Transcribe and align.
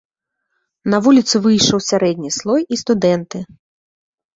На 0.93 1.01
вуліцы 1.09 1.35
выйшаў 1.45 1.85
сярэдні 1.91 2.35
слой 2.41 2.61
і 2.73 2.85
студэнты. 2.87 3.49